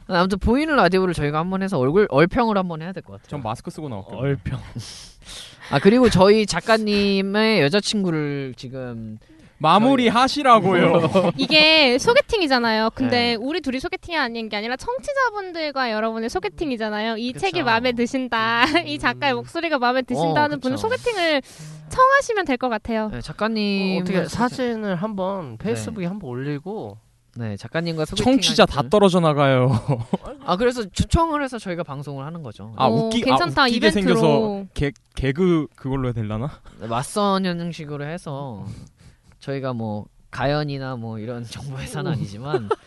[0.08, 3.28] 아무튼 보이는 라디오를 저희가 한번 해서 얼굴 얼평을 한번 해야 될 것 같아요.
[3.28, 4.18] 전 마스크 쓰고 나올게요.
[4.18, 4.58] 얼평.
[5.72, 9.18] 아 그리고 저희 작가님의 여자친구를 지금
[9.58, 11.32] 마무리 하시라고요.
[11.38, 12.90] 이게 소개팅이잖아요.
[12.96, 13.36] 근데 네.
[13.36, 17.16] 우리 둘이 소개팅이 아닌 게 아니라 청취자분들과 여러분의 소개팅이잖아요.
[17.18, 17.46] 이 그쵸.
[17.46, 18.66] 책이 마음에 드신다.
[18.86, 20.76] 이 작가의 목소리가 마음에 드신다는 어, 분은.
[20.78, 21.42] 소개팅을
[21.90, 23.10] 청하시면 될 것 같아요.
[23.10, 26.98] 네, 어, 작가님 어 떻게 사진을 한번 페이스북에 한번 올리고
[27.36, 29.72] 네 작가님과 소개팅 청취자 다 떨어져 나가요.
[30.46, 32.74] 아 그래서 초청을 해서 저희가 방송을 하는 거죠.
[32.76, 33.64] 아, 어, 웃기- 아, 괜찮다.
[33.64, 34.04] 웃기게 이벤트로.
[34.16, 36.62] 생겨서 개 개그 그걸로 해야 되려나?
[36.80, 38.66] 네, 맞선 형식으로 해서
[39.40, 42.70] 저희가 뭐 가연이나 뭐 이런 정보 회사는 아니지만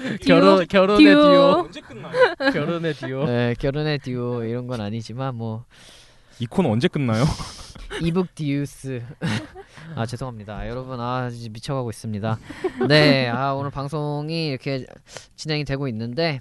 [0.26, 1.22] 결혼 결혼의 듀오.
[1.22, 1.64] 듀오.
[1.64, 2.12] 언제 끝나요?
[2.52, 3.24] 결혼의 듀오.
[3.24, 5.64] 네, 결혼의 듀오 이런 건 아니지만 뭐
[6.42, 7.24] 이 코너 언제 끝나요?
[8.02, 9.02] 이북 듀스
[9.96, 12.38] 아 죄송합니다 여러분 아 이제 미쳐가고 있습니다
[12.88, 14.86] 네 아 오늘 방송이 이렇게
[15.36, 16.40] 진행이 되고 있는데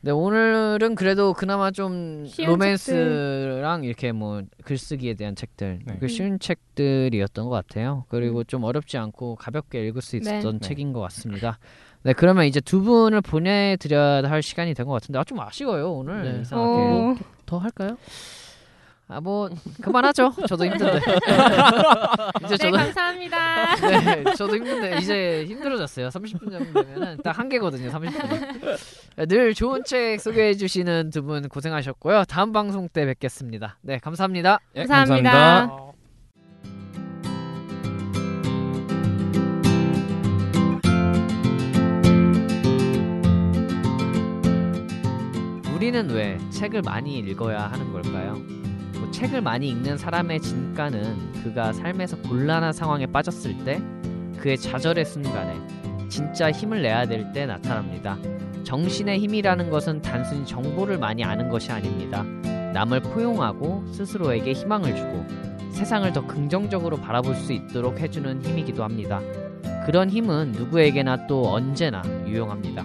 [0.00, 5.96] 네 오늘은 그래도 그나마 좀 로맨스랑 이렇게 뭐 글쓰기에 대한 책들 네.
[5.98, 10.18] 그 쉬운 책들이었던 것 같아요 그리고 좀 어렵지 않고 가볍게 읽을 수 네.
[10.18, 10.68] 있었던 네.
[10.68, 11.58] 책인 것 같습니다
[12.02, 16.22] 네 그러면 이제 두 분을 보내드려야 할 시간이 된 것 같은데 아 좀 아쉬워요 오늘
[16.34, 16.40] 네.
[16.42, 17.16] 이상하게 어,
[17.46, 17.96] 더 할까요?
[19.06, 19.50] 아 뭐
[19.82, 20.96] 그만하죠 저도 힘든데
[22.44, 23.76] 이제 네, 저도 감사합니다.
[23.76, 26.08] 네, 저도 힘든데 이제 힘들어졌어요.
[26.08, 27.90] 30분 정도 되면은 딱 한 개거든요.
[27.90, 29.28] 30분.
[29.28, 32.24] 늘 좋은 책 소개해 주시는 두 분 고생하셨고요.
[32.24, 33.76] 다음 방송 때 뵙겠습니다.
[33.82, 34.60] 네, 감사합니다.
[34.76, 35.30] 예, 감사합니다.
[35.32, 35.84] 감사합니다.
[45.74, 48.36] 우리는 왜 책을 많이 읽어야 하는 걸까요?
[49.14, 53.80] 뭐 책을 많이 읽는 사람의 진가는 그가 삶에서 곤란한 상황에 빠졌을 때
[54.38, 55.56] 그의 좌절의 순간에
[56.08, 58.18] 진짜 힘을 내야 될 때 나타납니다.
[58.64, 62.24] 정신의 힘이라는 것은 단순히 정보를 많이 아는 것이 아닙니다.
[62.72, 65.24] 남을 포용하고 스스로에게 희망을 주고
[65.70, 69.20] 세상을 더 긍정적으로 바라볼 수 있도록 해주는 힘이기도 합니다.
[69.86, 72.84] 그런 힘은 누구에게나 또 언제나 유용합니다.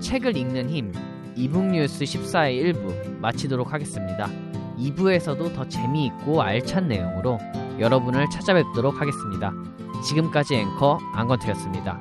[0.00, 0.92] 책을 읽는 힘,
[1.36, 4.28] 이북뉴스 14의 1부 마치도록 하겠습니다.
[4.78, 7.38] 2부에서도 더 재미있고 알찬 내용으로
[7.78, 9.52] 여러분을 찾아뵙도록 하겠습니다.
[10.04, 12.00] 지금까지 앵커 안건태였습니다.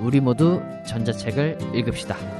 [0.00, 2.39] 우리 모두 전자책을 읽읍시다.